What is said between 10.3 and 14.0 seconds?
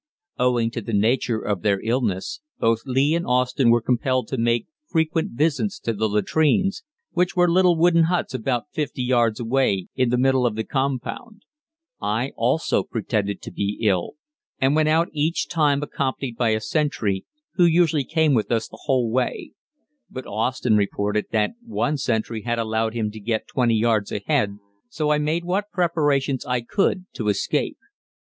of the compound. I also pretended to be